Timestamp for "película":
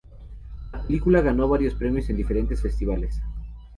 0.81-1.21